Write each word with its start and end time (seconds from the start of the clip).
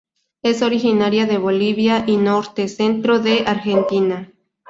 Es 0.41 0.63
originaria 0.63 1.27
de 1.27 1.37
Bolivia 1.37 2.05
y 2.07 2.17
norte-centro 2.17 3.19
de 3.19 3.43
Argentina. 3.45 4.33